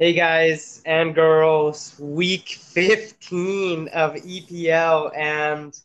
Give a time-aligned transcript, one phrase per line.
[0.00, 5.10] Hey guys and girls, week 15 of EPL.
[5.16, 5.76] And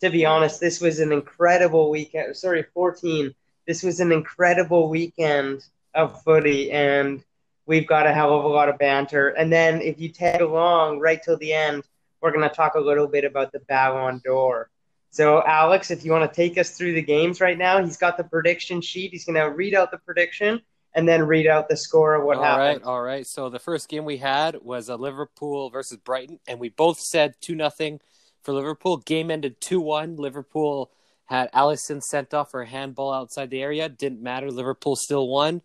[0.00, 2.36] to be honest, this was an incredible weekend.
[2.36, 3.32] Sorry, 14.
[3.68, 5.64] This was an incredible weekend
[5.94, 7.22] of footy, and
[7.64, 9.28] we've got a hell of a lot of banter.
[9.28, 11.84] And then if you tag along right till the end,
[12.20, 14.68] we're going to talk a little bit about the Ballon d'Or.
[15.12, 18.16] So, Alex, if you want to take us through the games right now, he's got
[18.16, 19.12] the prediction sheet.
[19.12, 20.60] He's going to read out the prediction
[20.94, 22.84] and then read out the score of what all happened.
[22.84, 23.26] All right, all right.
[23.26, 27.34] So the first game we had was a Liverpool versus Brighton, and we both said
[27.40, 28.00] two nothing
[28.42, 28.96] for Liverpool.
[28.98, 30.16] Game ended two one.
[30.16, 30.90] Liverpool
[31.26, 33.88] had Alisson sent off for a handball outside the area.
[33.88, 34.50] Didn't matter.
[34.50, 35.62] Liverpool still won.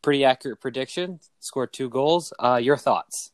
[0.00, 1.20] Pretty accurate prediction.
[1.38, 2.32] Scored two goals.
[2.38, 3.30] Uh, your thoughts?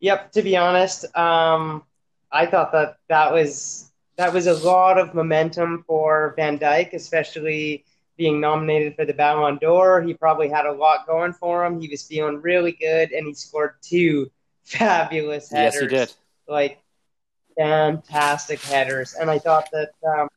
[0.00, 0.32] Yep.
[0.32, 1.84] To be honest, um,
[2.32, 7.84] I thought that that was that was a lot of momentum for Van Dijk, especially
[8.16, 10.02] being nominated for the Ballon d'Or.
[10.02, 11.80] He probably had a lot going for him.
[11.80, 14.30] He was feeling really good, and he scored two
[14.64, 15.74] fabulous headers.
[15.74, 16.14] Yes, he did.
[16.48, 16.82] Like
[17.56, 20.28] fantastic headers, and I thought that um,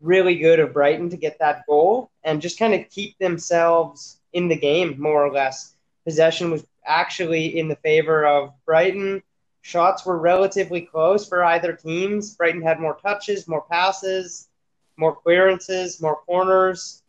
[0.00, 4.48] really good of Brighton to get that goal and just kind of keep themselves in
[4.48, 5.74] the game more or less.
[6.04, 9.22] Possession was actually in the favor of Brighton.
[9.62, 12.34] Shots were relatively close for either teams.
[12.34, 14.48] Brighton had more touches, more passes,
[14.96, 17.02] more clearances, more corners.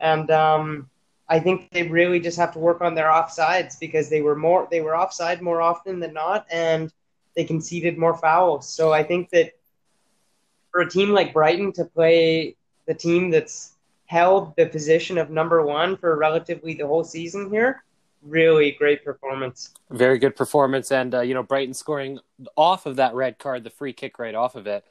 [0.00, 0.88] And um,
[1.28, 4.66] I think they really just have to work on their offsides because they were more
[4.70, 6.92] they were offside more often than not, and
[7.36, 8.68] they conceded more fouls.
[8.68, 9.52] So I think that
[10.70, 13.74] for a team like Brighton to play the team that's
[14.06, 17.84] held the position of number one for relatively the whole season here,
[18.22, 19.74] really great performance.
[19.90, 22.20] Very good performance, and uh, you know Brighton scoring
[22.56, 24.84] off of that red card, the free kick right off of it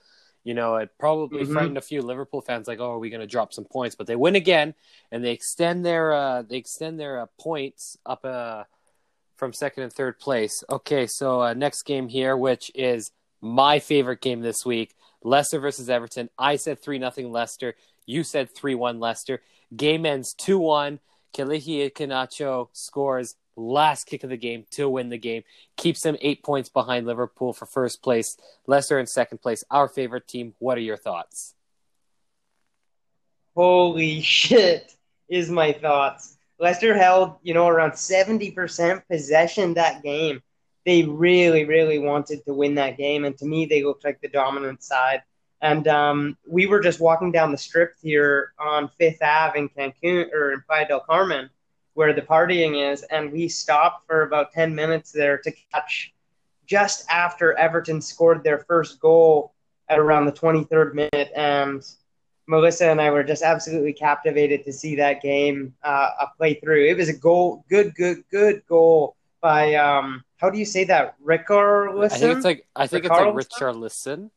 [0.48, 1.52] you know, it probably mm-hmm.
[1.52, 4.08] frightened a few Liverpool fans, like, "Oh, are we going to drop some points?" But
[4.08, 4.76] they win again,
[5.12, 8.64] and they extend their uh, they extend their uh, points up uh,
[9.36, 10.64] from second and third place.
[10.70, 13.12] Okay, so uh, next game here, which is
[13.42, 16.30] my favorite game this week, Leicester versus Everton.
[16.40, 17.76] I said three nothing Leicester.
[18.06, 19.42] You said three one Leicester.
[19.76, 21.02] Game ends two one.
[21.36, 25.44] Kelechi Iheanacho scores last kick of the game to win the game.
[25.76, 28.38] Keeps them eight points behind Liverpool for first place.
[28.68, 29.64] Leicester in second place.
[29.70, 30.54] Our favorite team.
[30.60, 31.56] What are your thoughts?
[33.56, 34.94] Holy shit,
[35.28, 36.38] is my thoughts.
[36.60, 40.42] Leicester held, you know, around 70% possession that game.
[40.86, 43.26] They really, really wanted to win that game.
[43.26, 45.22] And to me, they looked like the dominant side.
[45.62, 50.32] And um, we were just walking down the strip here on Fifth Ave in Cancun
[50.32, 51.50] or in Playa del Carmen
[51.98, 56.14] where the partying is, and we stopped for about 10 minutes there to catch
[56.68, 59.56] just after Everton scored their first goal
[59.90, 61.32] at around the 23rd minute.
[61.36, 61.84] And
[62.46, 66.86] Melissa and I were just absolutely captivated to see that game uh, play through.
[66.86, 71.16] It was a goal, good, good, good goal by um, how do you say that?
[71.26, 72.12] Richarlison.
[72.12, 74.30] I think it's like I think it's like Richarlison.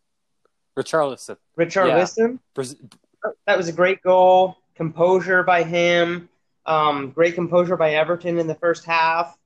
[0.78, 1.36] Richarlison.
[1.58, 2.38] Richarlison.
[2.56, 3.30] Yeah.
[3.46, 4.56] That was a great goal.
[4.76, 6.29] Composure by him.
[6.70, 9.36] Um, great composure by Everton in the first half,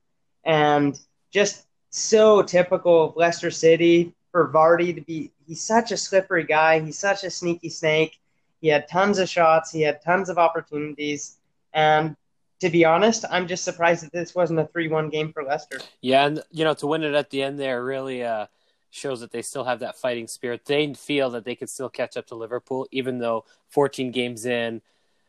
[0.43, 0.99] and
[1.31, 5.31] just so typical of Leicester City for Vardy to be.
[5.47, 6.81] He's such a slippery guy.
[6.81, 8.19] He's such a sneaky snake.
[8.61, 9.71] He had tons of shots.
[9.71, 11.37] He had tons of opportunities,
[11.73, 12.15] and
[12.59, 15.79] to be honest, I'm just surprised that this wasn't a three-one game for Leicester.
[16.01, 18.45] Yeah, and you know to win it at the end there really uh,
[18.91, 20.65] shows that they still have that fighting spirit.
[20.65, 24.83] They feel that they could still catch up to Liverpool, even though 14 games in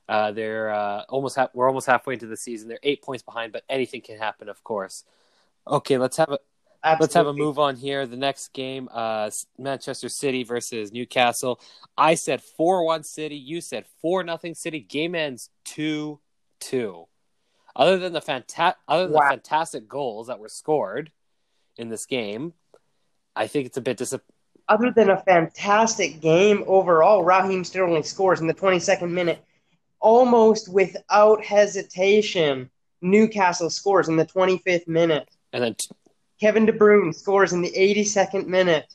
[0.09, 2.69] uh, they're uh, almost ha- we're almost halfway into the season.
[2.69, 5.05] They're eight points behind, but anything can happen, of course.
[5.67, 6.39] Okay, let's have a
[6.85, 7.05] Absolutely.
[7.05, 8.07] let's have a move on here.
[8.07, 11.61] The next game, uh, Manchester City versus Newcastle.
[11.99, 13.37] I said four one City.
[13.37, 14.81] You said four nothing City.
[14.81, 16.21] Game ends two
[16.61, 17.07] two.
[17.75, 19.23] Other than the fanta- other than wow.
[19.23, 21.11] the fantastic goals that were scored
[21.77, 22.55] in this game,
[23.35, 24.33] I think it's a bit disappointing
[24.69, 29.45] other than a fantastic game overall, Raheem Sterling scores in the 22nd minute
[30.01, 32.71] almost without hesitation,
[33.03, 35.29] Newcastle scores in the 25th minute.
[35.53, 35.89] And then t-
[36.41, 38.93] Kevin De Bruyne scores in the 82nd minute.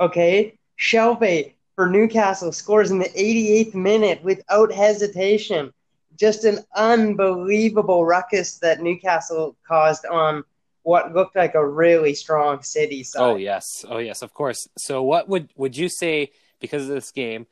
[0.00, 5.72] Okay, Shelvey for Newcastle scores in the 88th minute without hesitation.
[6.16, 10.44] Just an unbelievable ruckus that Newcastle caused on
[10.84, 13.22] what looked like a really strong City side.
[13.22, 14.68] Oh yes, oh yes, of course.
[14.78, 16.30] So what would would you say
[16.60, 17.46] because of this game?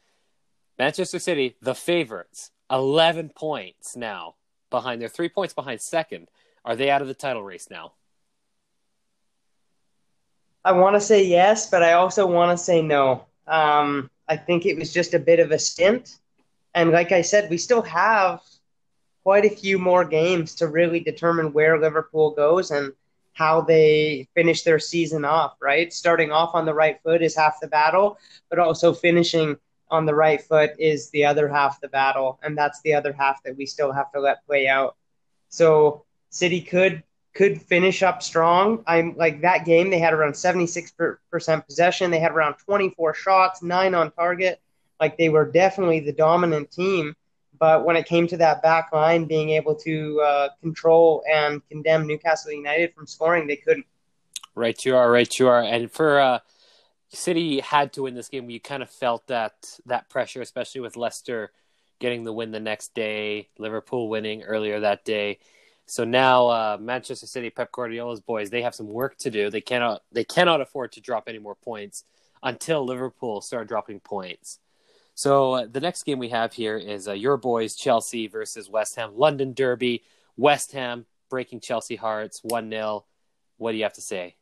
[0.79, 4.35] Manchester City, the favorites, 11 points now
[4.71, 5.01] behind.
[5.01, 6.29] They're three points behind second.
[6.65, 7.93] Are they out of the title race now?
[10.65, 13.27] I want to say yes, but I also want to say no.
[13.47, 16.19] Um, I think it was just a bit of a stint.
[16.75, 18.41] And like I said, we still have
[19.25, 22.93] quite a few more games to really determine where Liverpool goes and
[23.35, 25.93] how they finish their season off, right?
[25.93, 29.57] Starting off on the right foot is half the battle, but also finishing
[29.93, 33.43] on the right foot is the other half the battle, and that's the other half
[33.45, 34.97] that we still have to let play out.
[35.51, 37.05] So City could
[37.35, 38.83] could finish up strong.
[38.87, 39.91] I'm like that game.
[39.91, 42.11] They had around 76% possession.
[42.11, 44.61] They had around 24 shots, nine on target.
[45.01, 47.15] Like they were definitely the dominant team.
[47.59, 52.07] But when it came to that back line being able to uh, control and condemn
[52.07, 53.87] Newcastle United from scoring, they couldn't.
[54.55, 55.11] Right, you are.
[55.11, 55.63] Right, you are.
[55.63, 56.39] And for uh,
[57.13, 58.49] City had to win this game.
[58.49, 61.53] You kind of felt that that pressure, especially with Leicester
[62.01, 65.39] getting the win the next day, Liverpool winning earlier that day.
[65.87, 69.51] So now uh, Manchester City, Pep Guardiola's boys, they have some work to do.
[69.51, 72.05] They cannot they cannot afford to drop any more points
[72.43, 74.59] until Liverpool start dropping points.
[75.15, 78.97] So uh, the next game we have here is uh, your boys Chelsea versus West
[78.97, 80.03] Ham London Derby.
[80.37, 83.05] West Ham breaking Chelsea hearts one 0
[83.59, 84.37] What do you have to say?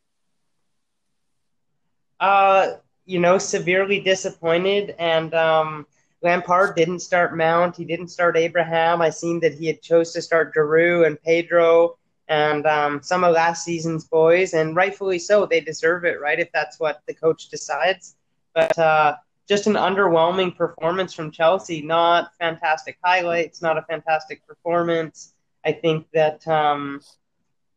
[2.20, 2.76] Uh,
[3.06, 5.86] you know, severely disappointed, and um,
[6.22, 7.76] Lampard didn't start Mount.
[7.76, 9.00] He didn't start Abraham.
[9.00, 11.96] I seen that he had chose to start Giroud and Pedro
[12.28, 15.46] and um, some of last season's boys, and rightfully so.
[15.46, 16.38] They deserve it, right?
[16.38, 18.14] If that's what the coach decides.
[18.54, 19.16] But uh,
[19.48, 21.82] just an underwhelming performance from Chelsea.
[21.82, 25.34] Not fantastic highlights, not a fantastic performance.
[25.64, 27.00] I think that um,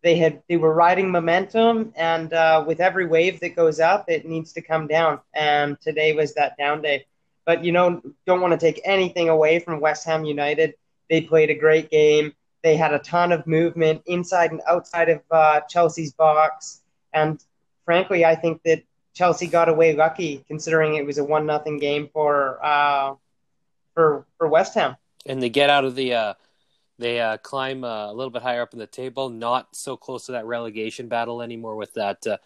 [0.04, 4.26] they had they were riding momentum, and uh, with every wave that goes up, it
[4.26, 5.20] needs to come down.
[5.34, 7.06] And today was that down day.
[7.46, 10.76] But you know, don't want to take anything away from West Ham United.
[11.10, 12.34] They played a great game.
[12.64, 16.82] They had a ton of movement inside and outside of uh, Chelsea's box,
[17.14, 17.42] and
[17.86, 18.84] frankly, I think that
[19.14, 23.16] Chelsea got away lucky considering it was a one nothing game for uh,
[23.94, 24.98] for for West Ham.
[25.26, 26.34] And they get out of the uh,
[27.00, 30.26] they uh, climb uh, a little bit higher up in the table, not so close
[30.28, 32.38] to that relegation battle anymore with that uh,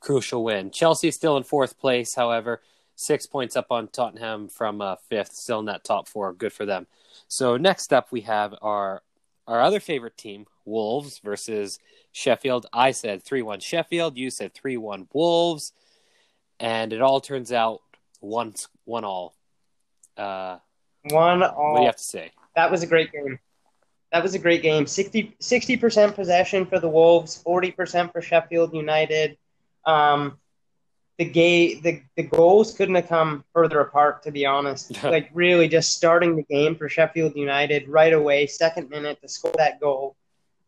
[0.00, 0.70] crucial win.
[0.70, 2.60] Chelsea still in fourth place, however,
[2.94, 6.32] six points up on Tottenham from uh, fifth, still in that top four.
[6.32, 6.86] Good for them.
[7.28, 9.02] So next up, we have our
[9.48, 11.78] our other favorite team, Wolves versus
[12.10, 12.66] Sheffield.
[12.72, 14.18] I said three one Sheffield.
[14.18, 15.72] You said three one Wolves
[16.60, 17.82] and it all turns out
[18.20, 18.54] one
[18.84, 19.34] one all.
[20.16, 20.58] Uh,
[21.10, 21.72] one all.
[21.72, 22.32] What do you have to say?
[22.54, 23.38] That was a great game.
[24.16, 24.86] That was a great game.
[24.86, 29.36] 60 percent possession for the Wolves, forty percent for Sheffield United.
[29.84, 30.38] Um,
[31.18, 35.02] the game, the, the goals couldn't have come further apart, to be honest.
[35.02, 39.52] like really, just starting the game for Sheffield United right away, second minute to score
[39.58, 40.16] that goal,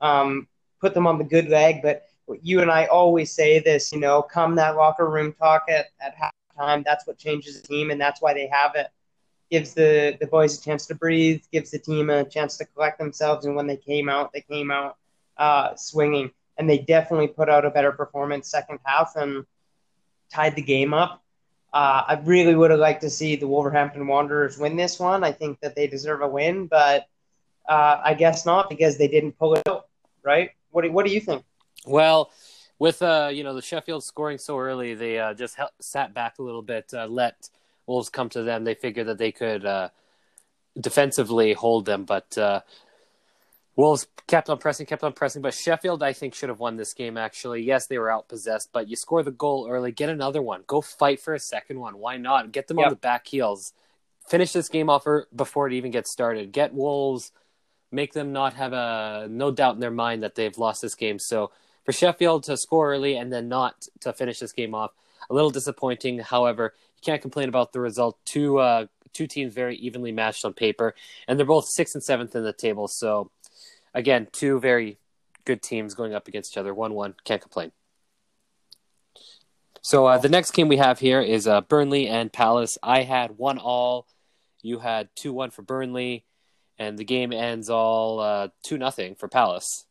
[0.03, 0.47] um,
[0.83, 1.81] put them on the good leg.
[1.83, 2.07] But
[2.43, 6.15] you and I always say this, you know, come that locker room talk at, at
[6.15, 6.85] halftime.
[6.85, 8.89] That's what changes the team, and that's why they have it.
[9.51, 12.99] Gives the, the boys a chance to breathe, gives the team a chance to collect
[12.99, 13.47] themselves.
[13.47, 14.97] And when they came out, they came out
[15.37, 16.31] uh, swinging.
[16.59, 19.47] And they definitely put out a better performance second half and
[20.31, 21.23] tied the game up.
[21.73, 25.23] Uh, I really would have liked to see the Wolverhampton Wanderers win this one.
[25.23, 27.07] I think that they deserve a win, but
[27.69, 29.89] uh, I guess not because they didn't pull it out,
[30.23, 30.51] right?
[30.71, 31.45] What do, what do you think?
[31.87, 32.31] Well,
[32.79, 36.43] with uh, you know the Sheffield scoring so early, they uh, just sat back a
[36.43, 37.51] little bit, uh, let
[37.89, 38.65] Wolves come to them.
[38.65, 39.89] They figured that they could uh,
[40.79, 42.61] defensively hold them, but uh,
[43.77, 45.41] Wolves kept on pressing, kept on pressing.
[45.41, 47.17] But Sheffield, I think, should have won this game.
[47.17, 50.83] Actually, yes, they were outpossessed, but you score the goal early, get another one, go
[50.83, 51.99] fight for a second one.
[51.99, 52.53] Why not?
[52.53, 52.89] Get them yep.
[52.89, 53.73] on the back heels.
[54.29, 56.53] Finish this game off before it even gets started.
[56.53, 57.33] Get Wolves,
[57.91, 61.19] make them not have a no doubt in their mind that they've lost this game.
[61.19, 61.51] So
[61.87, 64.91] for Sheffield to score early and then not to finish this game off,
[65.31, 66.19] a little disappointing.
[66.19, 68.19] However, you can't complain about the result.
[68.25, 70.95] Two uh, two teams very evenly matched on paper,
[71.27, 72.89] and they're both sixth and seventh in the table.
[72.89, 73.31] So,
[73.95, 74.99] again, two very
[75.45, 76.75] good teams going up against each other.
[76.75, 77.73] One one, can't complain.
[79.81, 82.77] So uh, the next game we have here is uh, Burnley and Palace.
[82.83, 84.07] I had one all,
[84.61, 86.25] you had two one for Burnley,
[86.79, 89.87] and the game ends all uh, two nothing for Palace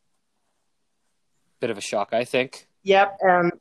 [1.60, 2.66] bit of a shock, I think.
[2.82, 3.52] Yep, and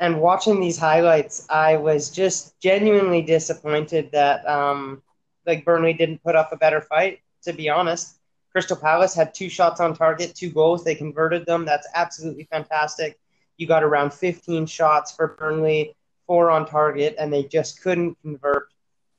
[0.00, 5.02] and watching these highlights, I was just genuinely disappointed that um,
[5.46, 7.20] like Burnley didn't put up a better fight.
[7.42, 8.18] To be honest,
[8.50, 10.82] Crystal Palace had two shots on target, two goals.
[10.82, 11.64] They converted them.
[11.64, 13.18] That's absolutely fantastic.
[13.56, 15.94] You got around 15 shots for Burnley,
[16.26, 18.68] four on target, and they just couldn't convert.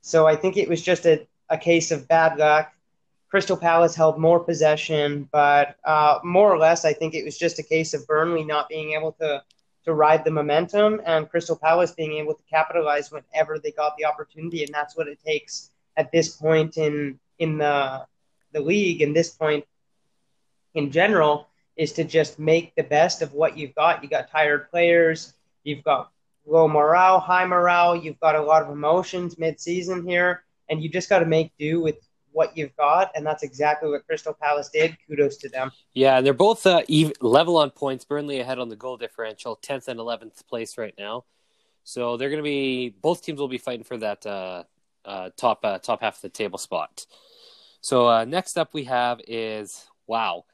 [0.02, 2.72] So I think it was just a, a case of bad luck.
[3.28, 7.58] Crystal Palace held more possession, but uh, more or less, I think it was just
[7.58, 9.42] a case of Burnley not being able to
[9.86, 14.04] to ride the momentum and Crystal Palace being able to capitalize whenever they got the
[14.04, 18.04] opportunity, and that's what it takes at this point in in the
[18.52, 19.64] the league and this point
[20.74, 24.02] in general is to just make the best of what you've got.
[24.02, 26.10] You got tired players, you've got
[26.46, 31.08] low morale, high morale, you've got a lot of emotions mid-season here, and you just
[31.08, 31.96] got to make do with
[32.36, 34.94] what you've got, and that's exactly what Crystal Palace did.
[35.08, 35.72] Kudos to them.
[35.94, 38.04] Yeah, and they're both uh, even, level on points.
[38.04, 41.24] Burnley ahead on the goal differential, tenth and eleventh place right now.
[41.84, 44.64] So they're going to be both teams will be fighting for that uh,
[45.06, 47.06] uh, top uh, top half of the table spot.
[47.80, 50.44] So uh, next up we have is wow,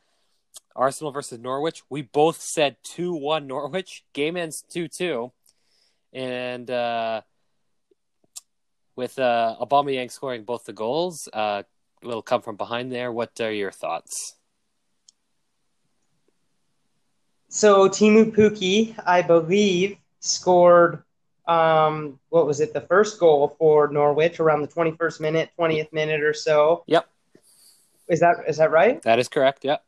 [0.77, 1.83] Arsenal versus Norwich.
[1.91, 4.05] We both said two one Norwich.
[4.13, 5.33] Game ends two two,
[6.13, 7.23] and uh,
[8.95, 11.63] with uh, Aubameyang scoring both the goals, uh,
[12.03, 13.13] will come from behind there.
[13.13, 14.37] What are your thoughts?
[17.49, 21.03] So Teemu Pukki, I believe, scored
[21.47, 26.23] um, what was it, the first goal for Norwich around the 21st minute, 20th minute
[26.23, 26.85] or so.
[26.87, 27.09] Yep.
[28.09, 29.03] Is that is that right?
[29.03, 29.65] That is correct.
[29.65, 29.85] Yep.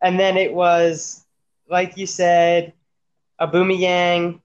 [0.00, 1.24] And then it was,
[1.68, 2.72] like you said,
[3.40, 4.40] Aubameyang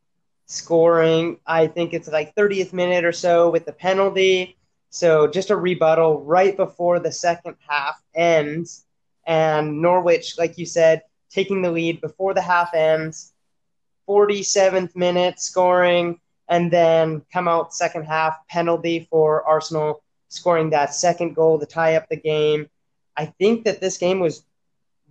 [0.45, 1.37] scoring.
[1.45, 4.57] I think it's like 30th minute or so with the penalty.
[4.93, 8.85] So just a rebuttal right before the second half ends,
[9.25, 13.33] and Norwich, like you said, taking the lead before the half ends
[14.07, 21.33] 47th minute scoring, and then come out second half penalty for Arsenal scoring that second
[21.33, 22.69] goal to tie up the game.
[23.17, 24.45] I think that this game was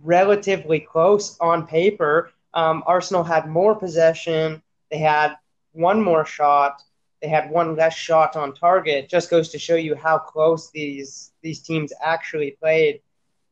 [0.01, 2.31] relatively close on paper.
[2.53, 4.61] Um, Arsenal had more possession.
[4.89, 5.35] They had
[5.73, 6.81] one more shot.
[7.23, 9.09] They had one less shot on target.
[9.09, 12.99] Just goes to show you how close these these teams actually played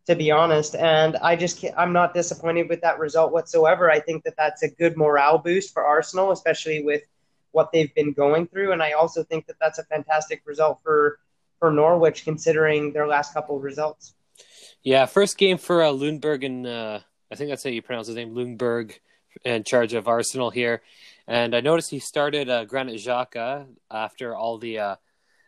[0.08, 0.76] to be honest.
[0.76, 3.90] And I just I'm not disappointed with that result whatsoever.
[3.90, 7.04] I think that that's a good morale boost for Arsenal, especially with
[7.52, 8.74] what they've been going through.
[8.74, 11.20] And I also think that that's a fantastic result for
[11.60, 14.16] for Norwich, considering their last couple of results.
[14.84, 17.00] Yeah, first game for uh, Ljungberg, and uh,
[17.32, 18.94] I think that's how you pronounce his name, Ljungberg,
[19.46, 20.82] in charge of Arsenal here.
[21.28, 24.96] And I noticed he started uh, Granit Xhaka after all the uh,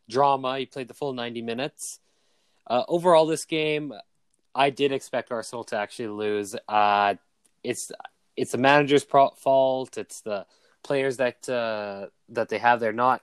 [0.09, 0.59] drama.
[0.59, 1.99] He played the full 90 minutes.
[2.65, 3.93] Uh, overall, this game,
[4.55, 6.55] I did expect Arsenal to actually lose.
[6.67, 7.15] Uh,
[7.63, 7.91] it's
[8.35, 9.97] it's the manager's fault.
[9.97, 10.45] It's the
[10.83, 12.79] players that uh, that they have.
[12.79, 13.21] They're not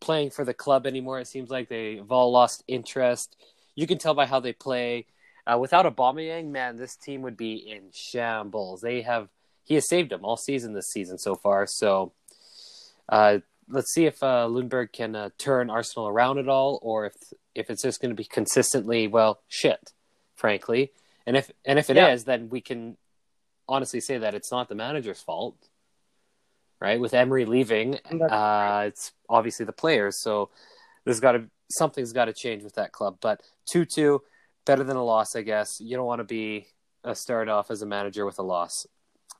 [0.00, 1.20] playing for the club anymore.
[1.20, 3.36] It seems like they've all lost interest.
[3.74, 5.06] You can tell by how they play.
[5.46, 8.80] Uh, without Aubameyang, man, this team would be in shambles.
[8.80, 9.28] They have
[9.66, 11.66] he has saved them all season this season so far.
[11.68, 12.12] So
[13.10, 17.14] uh, let's see if uh, Ljungberg can uh, turn Arsenal around at all, or if
[17.54, 19.92] if it's just going to be consistently well shit
[20.36, 20.92] frankly.
[21.26, 22.12] And if and if it yeah.
[22.12, 22.96] is, then we can
[23.68, 25.56] honestly say that it's not the manager's fault,
[26.80, 27.00] right?
[27.00, 30.22] With Emery leaving, uh, it's obviously the players.
[30.22, 30.50] So
[31.04, 33.16] there's got to something's got to change with that club.
[33.20, 34.22] But two two,
[34.64, 35.80] better than a loss, I guess.
[35.80, 36.68] You don't want to be
[37.02, 38.86] a start off as a manager with a loss.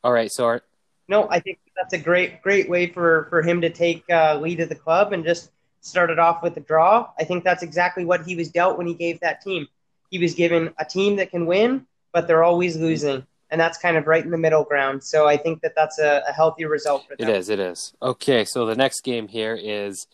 [0.04, 0.62] All right, so our...
[1.08, 4.60] no, I think that's a great great way for for him to take uh, lead
[4.60, 5.50] of the club and just
[5.80, 7.08] start it off with a draw.
[7.18, 9.68] I think that's exactly what he was dealt when he gave that team
[10.10, 13.26] he was given a team that can win, but they're always losing.
[13.50, 15.04] And that's kind of right in the middle ground.
[15.04, 17.28] So I think that that's a, a healthy result for them.
[17.28, 17.48] It is.
[17.48, 17.92] It is.
[18.02, 18.44] Okay.
[18.44, 20.06] So the next game here is,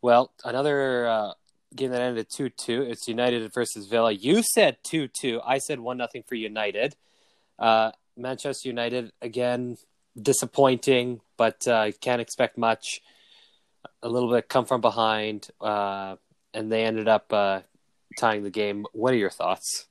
[0.00, 1.32] well, another uh,
[1.74, 2.82] game that ended 2 2.
[2.82, 4.10] It's United versus Villa.
[4.10, 5.40] You said 2 2.
[5.44, 6.96] I said 1 nothing for United.
[7.58, 9.76] Uh, Manchester United, again,
[10.20, 13.00] disappointing, but uh, can't expect much.
[14.02, 16.16] A little bit come from behind, uh,
[16.54, 17.60] and they ended up uh,
[18.18, 18.86] tying the game.
[18.92, 19.86] What are your thoughts?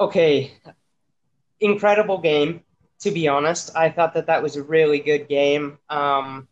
[0.00, 0.52] Okay,
[1.60, 2.62] incredible game.
[3.00, 5.78] To be honest, I thought that that was a really good game.
[5.88, 6.48] Um,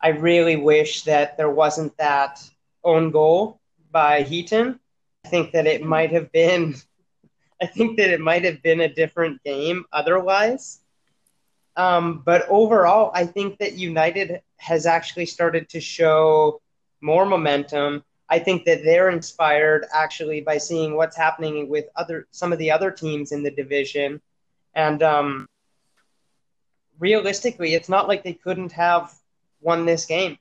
[0.00, 2.40] I really wish that there wasn't that
[2.84, 3.60] own goal
[3.90, 4.78] by Heaton.
[5.24, 6.74] I think that it might have been.
[7.62, 10.80] I think that it might have been a different game otherwise.
[11.76, 16.60] Um, but overall, I think that United has actually started to show
[17.00, 18.04] more momentum.
[18.28, 22.70] I think that they're inspired actually by seeing what's happening with other some of the
[22.70, 24.20] other teams in the division,
[24.74, 25.48] and um,
[26.98, 29.12] realistically, it's not like they couldn't have
[29.60, 30.38] won this game.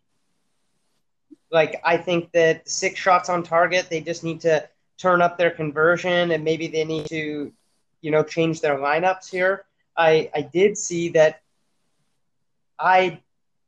[1.51, 4.67] Like I think that six shots on target, they just need to
[4.97, 7.51] turn up their conversion, and maybe they need to,
[8.01, 9.65] you know, change their lineups here.
[9.95, 11.41] I I did see that.
[12.79, 13.21] I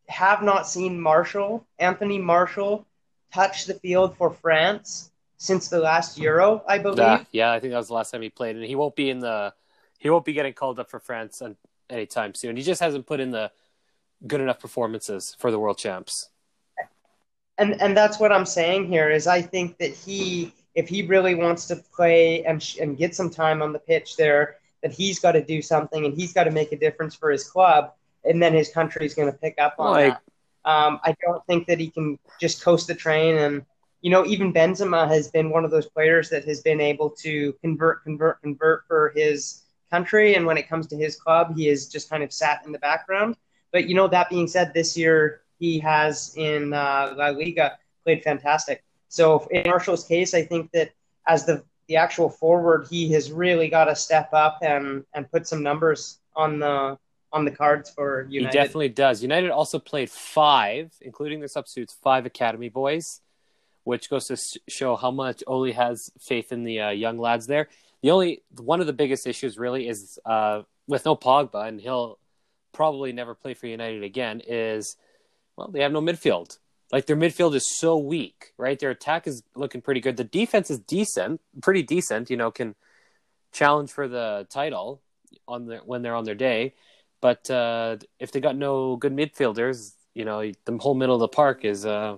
[0.07, 2.85] have not seen Martial, Anthony Martial,
[3.33, 6.97] touch the field for France since the last Euro, I believe.
[6.99, 9.09] Yeah, yeah, I think that was the last time he played, and he won't be
[9.09, 9.53] in the
[9.97, 11.41] he won't be getting called up for France
[11.89, 12.55] anytime soon.
[12.55, 13.51] He just hasn't put in the
[14.25, 16.29] good enough performances for the world champs.
[17.57, 21.35] and and that's what I'm saying here is I think that he if he really
[21.35, 25.31] wants to play and and get some time on the pitch there that he's got
[25.31, 28.53] to do something and he's got to make a difference for his club and then
[28.53, 30.69] his country's going to pick up on like, that.
[30.69, 33.65] Um, I don't think that he can just coast the train and
[34.01, 37.53] you know even Benzema has been one of those players that has been able to
[37.61, 41.87] convert convert convert for his country and when it comes to his club he has
[41.87, 43.35] just kind of sat in the background
[43.71, 48.23] but you know that being said this year he has in uh, La Liga played
[48.23, 48.83] fantastic.
[49.09, 50.91] So in Martial's case, I think that
[51.27, 55.47] as the the actual forward, he has really got to step up and and put
[55.47, 56.97] some numbers on the
[57.31, 58.57] on the cards for United.
[58.57, 59.21] He definitely does.
[59.21, 63.21] United also played five, including the substitutes, five academy boys,
[63.83, 67.67] which goes to show how much Ole has faith in the uh, young lads there.
[68.01, 72.19] The only one of the biggest issues really is uh, with no Pogba, and he'll
[72.71, 74.41] probably never play for United again.
[74.47, 74.95] Is
[75.57, 76.57] well, they have no midfield.
[76.91, 78.79] Like their midfield is so weak, right?
[78.79, 80.17] Their attack is looking pretty good.
[80.17, 82.29] The defense is decent, pretty decent.
[82.29, 82.75] You know, can
[83.51, 85.01] challenge for the title
[85.47, 86.75] on the when they're on their day.
[87.21, 91.27] But uh, if they got no good midfielders, you know, the whole middle of the
[91.27, 92.17] park is uh,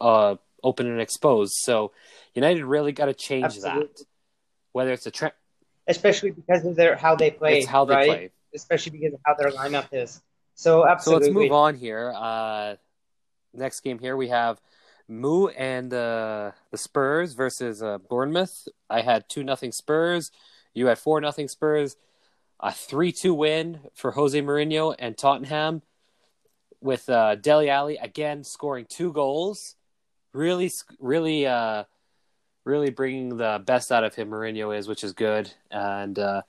[0.00, 1.54] uh, open and exposed.
[1.56, 1.92] So
[2.34, 3.88] United really got to change Absolutely.
[3.88, 4.04] that.
[4.72, 5.34] Whether it's a trend,
[5.88, 8.06] especially because of their how they play, it's how they right?
[8.06, 10.22] play, especially because of how their lineup is.
[10.54, 11.26] So absolutely.
[11.26, 12.12] So let's move on here.
[12.14, 12.76] Uh,
[13.54, 14.60] next game here we have
[15.08, 18.68] Moo and uh, the Spurs versus uh, Bournemouth.
[18.88, 20.30] I had two nothing Spurs.
[20.72, 21.96] You had four nothing Spurs.
[22.60, 25.82] A three two win for Jose Mourinho and Tottenham,
[26.80, 29.76] with uh, Dele Alli again scoring two goals.
[30.32, 31.84] Really, really, uh,
[32.64, 34.30] really bringing the best out of him.
[34.30, 36.42] Mourinho is, which is good, and uh,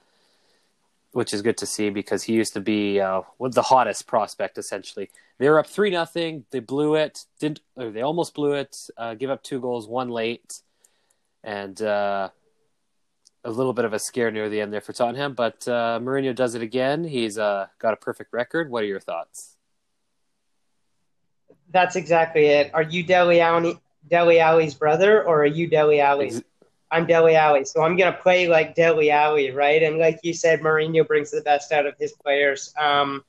[1.13, 5.09] which is good to see because he used to be uh, the hottest prospect essentially.
[5.37, 6.45] They were up three nothing.
[6.51, 7.25] They blew it.
[7.39, 8.77] Did they almost blew it?
[8.97, 10.61] Uh, give up two goals, one late,
[11.43, 12.29] and uh,
[13.43, 15.33] a little bit of a scare near the end there for Tottenham.
[15.33, 17.03] But uh, Mourinho does it again.
[17.03, 18.69] He's uh, got a perfect record.
[18.69, 19.57] What are your thoughts?
[21.71, 22.71] That's exactly it.
[22.73, 26.33] Are you Dele Alli's brother, or are you Dele Alli?
[26.91, 29.81] I'm Dele Alli, so I'm gonna play like Dele Alli, right?
[29.81, 32.73] And like you said, Mourinho brings the best out of his players.
[32.77, 33.23] Um,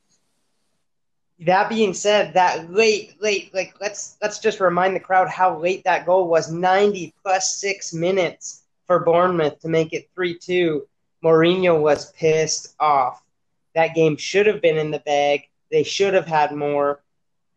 [1.40, 5.84] that being said, that late, late, like let's let's just remind the crowd how late
[5.84, 6.50] that goal was.
[6.50, 10.88] 90 plus six minutes for Bournemouth to make it three two.
[11.24, 13.22] Mourinho was pissed off.
[13.76, 15.48] That game should have been in the bag.
[15.70, 17.00] They should have had more.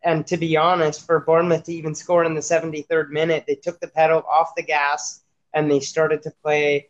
[0.04, 3.80] And to be honest, for Bournemouth to even score in the 73rd minute, they took
[3.80, 5.24] the pedal off the gas
[5.56, 6.90] and they started to play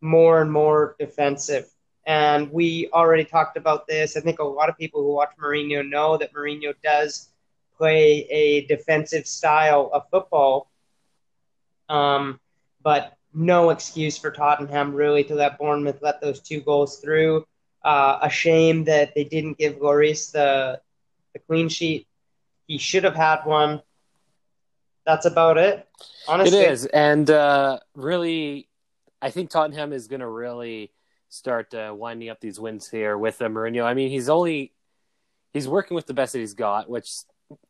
[0.00, 1.66] more and more defensive.
[2.06, 4.16] And we already talked about this.
[4.16, 7.30] I think a lot of people who watch Mourinho know that Mourinho does
[7.76, 10.70] play a defensive style of football.
[11.88, 12.38] Um,
[12.82, 17.46] but no excuse for Tottenham really to let Bournemouth let those two goals through.
[17.84, 20.80] Uh, a shame that they didn't give Lloris the
[21.32, 22.06] the clean sheet.
[22.66, 23.82] He should have had one
[25.06, 25.88] that's about it.
[26.28, 28.68] Honestly, it is, and uh, really,
[29.22, 30.90] I think Tottenham is going to really
[31.28, 33.84] start uh, winding up these wins here with uh, Mourinho.
[33.84, 34.72] I mean, he's only
[35.52, 37.10] he's working with the best that he's got, which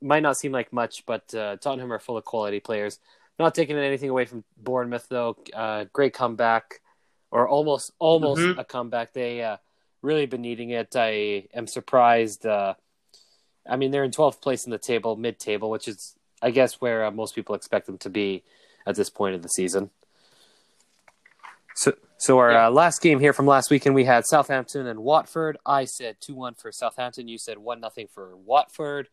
[0.01, 2.99] might not seem like much, but uh, Tottenham are full of quality players.
[3.39, 5.37] Not taking anything away from Bournemouth though.
[5.55, 6.81] Uh, great comeback,
[7.31, 8.59] or almost almost mm-hmm.
[8.59, 9.13] a comeback.
[9.13, 9.59] They uh,
[10.01, 10.97] really been needing it.
[10.97, 12.47] I am surprised.
[12.47, 12.75] Uh,
[13.69, 17.05] I mean, they're in 12th place in the table, mid-table, which is I guess where
[17.05, 18.43] uh, most people expect them to be
[18.87, 19.91] at this point of the season.
[21.75, 22.67] So, so our yeah.
[22.67, 25.59] uh, last game here from last weekend, we had Southampton and Watford.
[25.67, 27.29] I said two one for Southampton.
[27.29, 29.09] You said one nothing for Watford,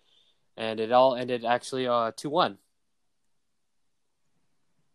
[0.56, 2.58] and it all ended actually uh, two one.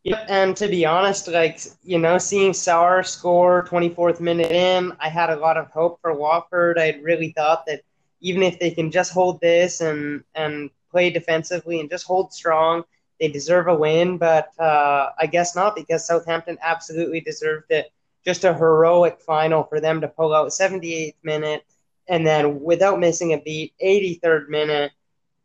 [0.05, 5.11] Yep, and to be honest, like you know, seeing Sarr score 24th minute in, I
[5.11, 6.79] had a lot of hope for Watford.
[6.79, 7.83] I really thought that
[8.21, 12.85] even if they can just hold this and and play defensively and just hold strong.
[13.20, 17.92] They deserve a win, but uh, I guess not because Southampton absolutely deserved it.
[18.24, 21.64] Just a heroic final for them to pull out 78th minute
[22.09, 24.92] and then without missing a beat, 83rd minute,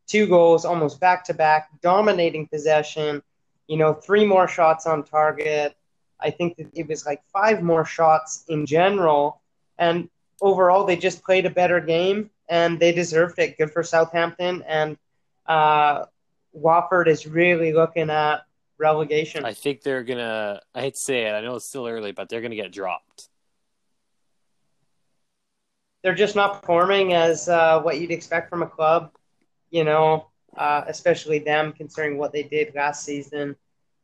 [0.07, 3.21] two goals almost back to back, dominating possession.
[3.67, 5.75] You know, three more shots on target.
[6.19, 9.41] I think that it was like five more shots in general.
[9.77, 10.09] And
[10.41, 13.57] overall, they just played a better game and they deserved it.
[13.57, 14.63] Good for Southampton.
[14.67, 14.97] And
[15.45, 16.05] uh,
[16.51, 18.45] Watford is really looking at
[18.77, 19.45] relegation.
[19.45, 20.61] I think they're gonna.
[20.73, 21.31] I hate to say it.
[21.31, 23.29] I know it's still early, but they're gonna get dropped.
[26.03, 29.11] They're just not performing as uh, what you'd expect from a club.
[29.71, 30.27] You know,
[30.57, 33.55] uh, especially them, considering what they did last season.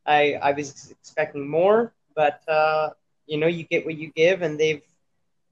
[0.06, 2.90] I I was expecting more, but uh,
[3.26, 4.82] you know, you get what you give, and they've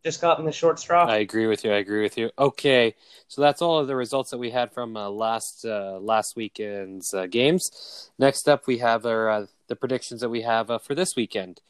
[0.05, 1.07] just gotten the short straw.
[1.07, 1.73] I agree with you.
[1.73, 2.31] I agree with you.
[2.39, 2.95] Okay,
[3.27, 7.13] so that's all of the results that we had from uh, last uh, last weekend's
[7.13, 8.11] uh, games.
[8.19, 11.61] Next up, we have our uh, the predictions that we have uh, for this weekend.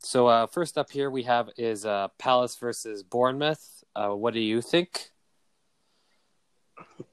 [0.00, 1.84] So uh, first up here we have is
[2.18, 3.82] Palace versus Bournemouth.
[3.94, 5.10] what do you think?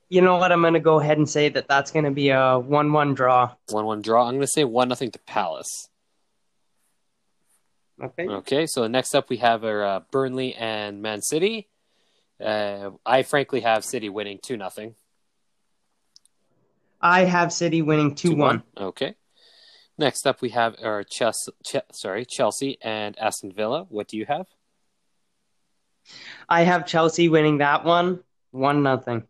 [0.07, 0.51] You know what?
[0.51, 3.55] I'm going to go ahead and say that that's going to be a one-one draw.
[3.69, 4.27] One-one draw.
[4.27, 5.89] I'm going to say one nothing to Palace.
[8.01, 8.27] Okay.
[8.27, 8.65] Okay.
[8.67, 11.69] So next up we have our uh, Burnley and Man City.
[12.43, 14.95] Uh, I frankly have City winning two nothing.
[16.99, 18.63] I have City winning two one.
[18.77, 19.15] Okay.
[19.97, 23.85] Next up we have our Chelsea, Ch- sorry Chelsea and Aston Villa.
[23.87, 24.47] What do you have?
[26.49, 28.19] I have Chelsea winning that one
[28.51, 29.23] one nothing.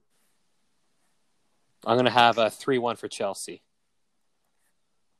[1.86, 3.62] I'm gonna have a three one for Chelsea.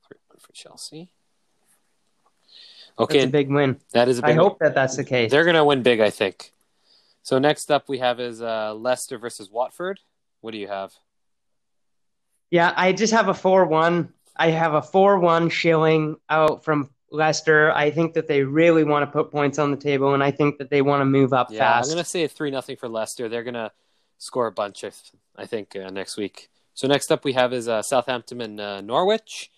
[0.08, 1.10] Three one for Chelsea.
[2.98, 3.78] Okay, that's a big win.
[3.92, 4.30] That is a big.
[4.30, 4.38] I win.
[4.38, 5.30] hope that that's the case.
[5.30, 6.52] They're gonna win big, I think.
[7.22, 10.00] So next up we have is uh, Leicester versus Watford.
[10.40, 10.92] What do you have?
[12.50, 14.12] Yeah, I just have a four-one.
[14.36, 17.72] I have a four-one shilling out from Leicester.
[17.72, 20.58] I think that they really want to put points on the table, and I think
[20.58, 21.90] that they want to move up yeah, fast.
[21.90, 23.28] I'm gonna say three nothing for Leicester.
[23.28, 23.72] They're gonna
[24.18, 24.94] score a bunch, of,
[25.36, 26.48] I think, uh, next week.
[26.74, 29.50] So next up we have is uh, Southampton and uh, Norwich.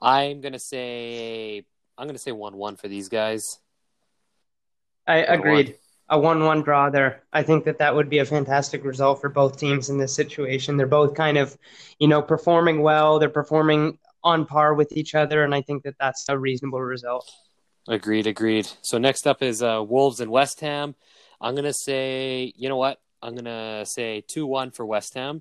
[0.00, 1.64] I'm gonna say
[2.02, 3.60] I'm going to say one-one for these guys.
[5.06, 5.76] I agreed.
[6.08, 7.22] A one-one draw there.
[7.32, 10.76] I think that that would be a fantastic result for both teams in this situation.
[10.76, 11.56] They're both kind of,
[12.00, 13.20] you know, performing well.
[13.20, 17.30] They're performing on par with each other, and I think that that's a reasonable result.
[17.86, 18.26] Agreed.
[18.26, 18.68] Agreed.
[18.80, 20.96] So next up is uh, Wolves and West Ham.
[21.40, 22.98] I'm going to say, you know what?
[23.22, 25.40] I'm going to say two-one for West Ham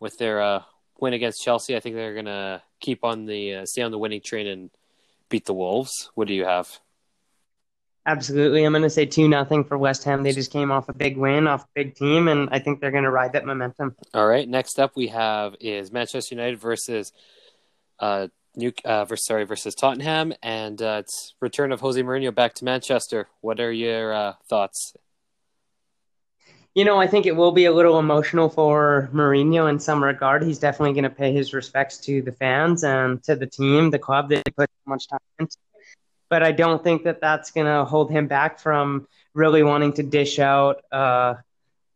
[0.00, 0.62] with their uh,
[1.00, 1.74] win against Chelsea.
[1.74, 4.70] I think they're going to keep on the uh, stay on the winning train and
[5.32, 6.10] beat the Wolves.
[6.14, 6.78] What do you have?
[8.04, 8.64] Absolutely.
[8.64, 10.22] I'm going to say 2 nothing for West Ham.
[10.22, 12.90] They just came off a big win, off a big team, and I think they're
[12.90, 13.96] going to ride that momentum.
[14.12, 14.46] All right.
[14.46, 17.12] Next up, we have is Manchester United versus
[17.98, 22.52] uh, New, uh, versus, sorry, versus Tottenham, and uh, it's return of Jose Mourinho back
[22.54, 23.28] to Manchester.
[23.40, 24.94] What are your uh, thoughts?
[26.74, 30.42] You know, I think it will be a little emotional for Mourinho in some regard.
[30.42, 33.98] He's definitely going to pay his respects to the fans and to the team, the
[33.98, 35.56] club that he put so much time into.
[36.30, 40.02] But I don't think that that's going to hold him back from really wanting to
[40.02, 41.36] dish out a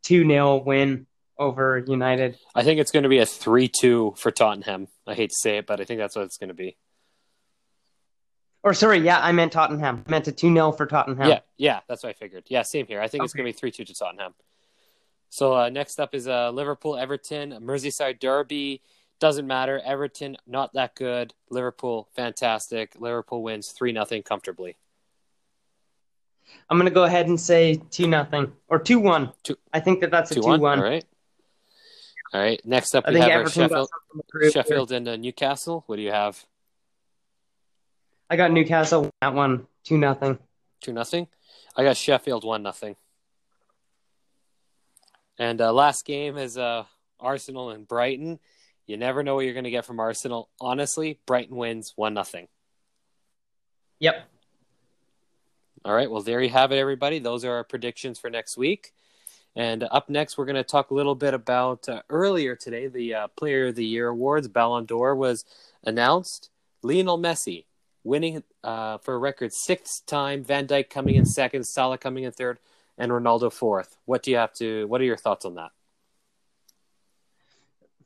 [0.03, 1.07] 2 0 win
[1.39, 2.39] over United.
[2.55, 4.89] I think it's going to be a 3 2 for Tottenham.
[5.07, 6.77] I hate to say it, but I think that's what it's going to be.
[8.63, 10.05] Or sorry, yeah, I meant Tottenham.
[10.07, 11.29] I meant a 2 0 for Tottenham.
[11.29, 12.45] Yeah, yeah, that's what I figured.
[12.49, 13.01] Yeah, same here.
[13.01, 13.25] I think okay.
[13.25, 14.35] it's going to be 3 2 to Tottenham.
[15.29, 18.83] So uh, next up is uh, Liverpool Everton Merseyside Derby.
[19.19, 19.81] Doesn't matter.
[19.85, 21.35] Everton not that good.
[21.51, 22.93] Liverpool fantastic.
[22.99, 24.77] Liverpool wins three nothing comfortably.
[26.69, 29.33] I'm gonna go ahead and say two nothing or two one.
[29.43, 30.79] Two, I think that that's a two one.
[30.79, 31.05] All right.
[32.33, 32.61] All right.
[32.65, 33.89] Next up, we have our Sheffield,
[34.53, 35.85] Sheffield and uh, Newcastle.
[35.87, 36.45] What do you have?
[38.29, 40.39] I got Newcastle that one two nothing.
[40.81, 41.29] Two nothing.
[41.77, 42.97] I got Sheffield one nothing.
[45.39, 46.85] And uh, last game is uh,
[47.21, 48.39] Arsenal and Brighton.
[48.87, 50.49] You never know what you're going to get from Arsenal.
[50.61, 52.49] Honestly, Brighton wins one nothing.
[53.99, 54.29] Yep.
[55.85, 56.11] All right.
[56.11, 57.19] Well, there you have it, everybody.
[57.19, 58.93] Those are our predictions for next week.
[59.55, 63.15] And up next, we're going to talk a little bit about uh, earlier today, the
[63.15, 64.49] uh, Player of the Year awards.
[64.49, 65.45] Ballon d'Or was
[65.83, 66.51] announced.
[66.83, 67.65] Lionel Messi
[68.05, 70.45] winning uh, for a record sixth time.
[70.45, 71.65] Van Dijk coming in second.
[71.65, 72.59] Salah coming in third
[72.99, 73.97] and Ronaldo fourth.
[74.05, 74.87] What do you have to?
[74.87, 75.71] What are your thoughts on that?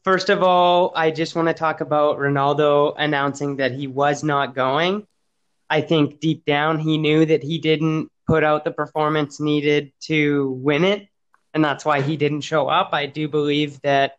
[0.02, 4.54] First of all, I just want to talk about Ronaldo announcing that he was not
[4.54, 5.06] going.
[5.68, 10.52] I think deep down he knew that he didn't put out the performance needed to
[10.52, 11.06] win it,
[11.52, 12.90] and that's why he didn't show up.
[12.92, 14.16] I do believe that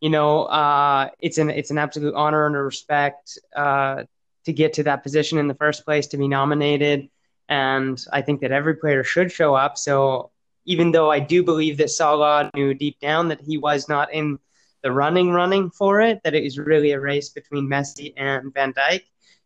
[0.00, 4.04] you know uh, it's an it's an absolute honor and a respect uh,
[4.46, 7.08] to get to that position in the first place to be nominated
[7.50, 9.76] and I think that every player should show up.
[9.76, 10.30] So
[10.64, 14.38] even though I do believe that Salah knew deep down that he was not in
[14.82, 18.72] the running running for it, that it was really a race between Messi and Van
[18.72, 19.02] Dijk,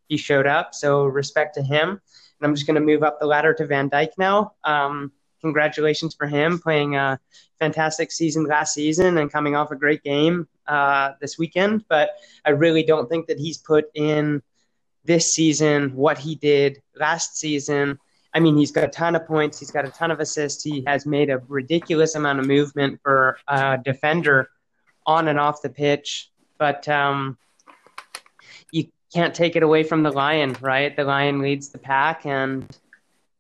[0.07, 0.75] he showed up.
[0.75, 1.89] So respect to him.
[1.91, 4.53] And I'm just going to move up the ladder to Van Dijk now.
[4.65, 7.19] Um, congratulations for him playing a
[7.59, 11.85] fantastic season last season and coming off a great game uh, this weekend.
[11.89, 12.11] But
[12.45, 14.43] I really don't think that he's put in
[15.05, 17.99] this season, what he did last season.
[18.33, 19.61] I mean, he's got a ton of points.
[19.61, 20.63] He's got a ton of assists.
[20.65, 24.51] He has made a ridiculous amount of movement for a defender
[25.07, 26.31] on and off the pitch.
[26.59, 27.39] But um,
[28.73, 30.95] you can't take it away from the lion, right?
[30.97, 32.67] The lion leads the pack, and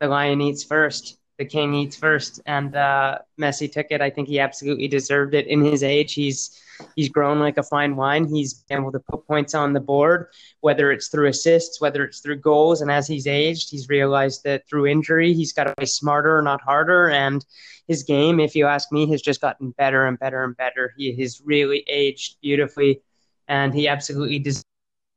[0.00, 1.18] the lion eats first.
[1.38, 4.00] The king eats first, and uh, Messi took it.
[4.00, 5.48] I think he absolutely deserved it.
[5.48, 6.60] In his age, he's
[6.94, 8.26] he's grown like a fine wine.
[8.26, 10.28] He's been able to put points on the board,
[10.60, 12.82] whether it's through assists, whether it's through goals.
[12.82, 16.60] And as he's aged, he's realized that through injury, he's got to play smarter, not
[16.60, 17.10] harder.
[17.10, 17.44] And
[17.88, 20.94] his game, if you ask me, has just gotten better and better and better.
[20.96, 23.02] He has really aged beautifully,
[23.48, 24.64] and he absolutely deserves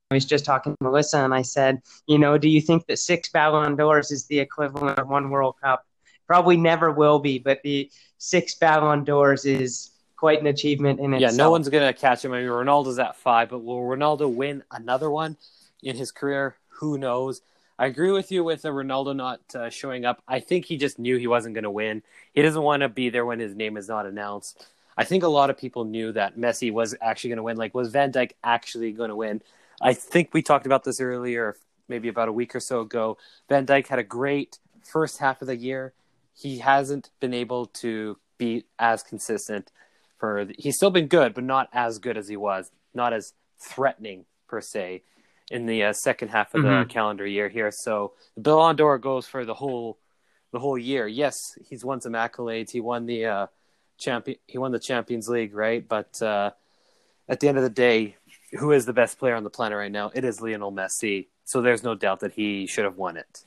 [0.10, 2.98] I was just talking to Melissa and I said, you know, do you think that
[2.98, 5.84] six Ballon d'Ors is the equivalent of one World Cup?
[6.28, 11.32] Probably never will be, but the six Ballon d'Ors is quite an achievement in itself.
[11.32, 12.34] Yeah, no one's gonna catch him.
[12.34, 15.38] I mean, Ronaldo's at five, but will Ronaldo win another one
[15.82, 16.58] in his career?
[16.80, 17.42] Who knows?
[17.80, 20.24] I agree with you with Ronaldo not uh, showing up.
[20.28, 22.02] I think he just knew he wasn't going to win.
[22.34, 24.66] He doesn't want to be there when his name is not announced.
[24.98, 27.58] I think a lot of people knew that Messi was actually going to win.
[27.58, 29.44] Like, was Van Dijk actually going to win?
[29.80, 31.56] I think we talked about this earlier,
[31.88, 33.20] maybe about a week or so ago.
[33.48, 35.94] Van Dijk had a great first half of the year.
[36.38, 39.72] He hasn't been able to be as consistent
[40.20, 40.46] for.
[40.46, 42.70] The, he's still been good, but not as good as he was.
[42.94, 45.04] Not as threatening per se
[45.50, 46.88] in the uh, second half of mm-hmm.
[46.88, 47.72] the calendar year here.
[47.72, 49.98] So the Ballon d'Or goes for the whole
[50.52, 51.08] the whole year.
[51.08, 51.36] Yes,
[51.70, 52.72] he's won some accolades.
[52.72, 53.48] He won the uh,
[53.98, 54.38] champion.
[54.48, 55.86] He won the Champions League, right?
[55.88, 56.52] But uh,
[57.28, 58.16] at the end of the day,
[58.54, 60.12] who is the best player on the planet right now?
[60.14, 61.28] It is Lionel Messi.
[61.44, 63.44] So there's no doubt that he should have won it.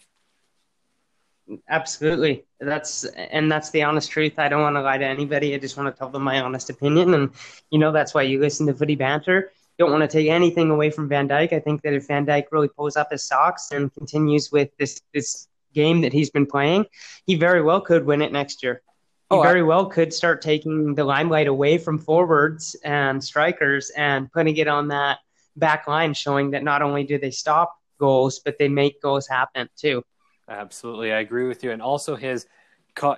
[1.68, 2.44] Absolutely.
[2.60, 4.38] That's and that's the honest truth.
[4.38, 5.54] I don't want to lie to anybody.
[5.54, 7.14] I just want to tell them my honest opinion.
[7.14, 7.30] And
[7.70, 9.52] you know that's why you listen to Footy Banter.
[9.78, 11.52] Don't want to take anything away from Van Dijk.
[11.52, 15.00] I think that if Van Dijk really pulls up his socks and continues with this
[15.12, 16.86] this game that he's been playing,
[17.26, 18.82] he very well could win it next year
[19.30, 23.90] he oh, very I, well could start taking the limelight away from forwards and strikers
[23.90, 25.18] and putting it on that
[25.56, 29.68] back line, showing that not only do they stop goals, but they make goals happen
[29.76, 30.02] too.
[30.50, 31.70] Absolutely, I agree with you.
[31.70, 32.46] And also his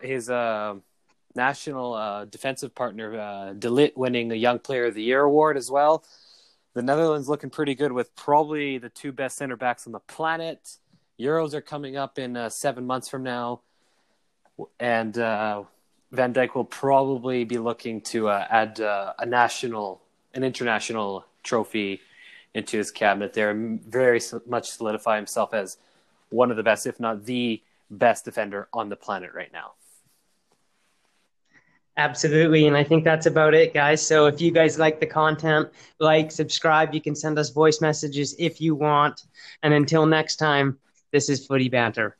[0.03, 0.75] his uh,
[1.35, 5.57] national uh, defensive partner, uh, De Ligt, winning the Young Player of the Year award
[5.57, 6.05] as well.
[6.75, 10.77] The Netherlands looking pretty good with probably the two best center backs on the planet.
[11.19, 13.61] Euros are coming up in uh, seven months from now,
[14.79, 15.65] and uh,
[16.11, 20.03] Van Dijk will probably be looking to uh, add uh, a national,
[20.35, 22.01] an international trophy
[22.55, 25.79] into his cabinet there, very much solidify himself as
[26.33, 29.73] one of the best, if not the best defender on the planet right now.
[31.99, 32.67] Absolutely.
[32.67, 34.05] And I think that's about it, guys.
[34.05, 35.69] So if you guys like the content,
[35.99, 36.95] like, subscribe.
[36.95, 39.25] You can send us voice messages if you want.
[39.63, 40.79] And until next time,
[41.11, 42.17] this is Footy Banter.